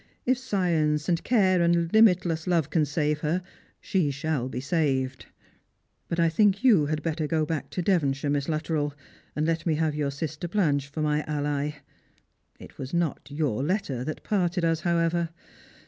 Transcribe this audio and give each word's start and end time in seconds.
If 0.25 0.39
science 0.39 1.07
and 1.07 1.23
care 1.23 1.61
and 1.61 1.93
limitless 1.93 2.47
love 2.47 2.71
can 2.71 2.85
save 2.85 3.19
her, 3.19 3.43
she 3.79 4.09
shall 4.09 4.49
be 4.49 4.59
saved. 4.59 5.27
But 6.07 6.19
I 6.19 6.27
think 6.27 6.63
you 6.63 6.87
had 6.87 7.03
better 7.03 7.27
go 7.27 7.45
back 7.45 7.69
to 7.69 7.83
Devon 7.83 8.13
shire, 8.13 8.31
Miss 8.31 8.49
Luttrell, 8.49 8.95
and 9.35 9.45
let 9.45 9.63
me 9.67 9.75
have 9.75 9.93
your 9.93 10.09
sister 10.09 10.47
Blanche 10.47 10.87
for 10.87 11.03
my 11.03 11.23
ally. 11.27 11.73
It 12.57 12.79
was 12.79 12.95
not 12.95 13.29
your 13.29 13.61
letter 13.63 14.03
that 14.05 14.23
parted 14.23 14.65
us, 14.65 14.79
however. 14.79 15.29